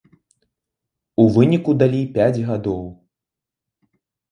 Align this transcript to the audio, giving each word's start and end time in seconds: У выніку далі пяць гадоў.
У 1.25 1.25
выніку 1.35 1.71
далі 1.83 2.01
пяць 2.17 2.43
гадоў. 2.51 2.83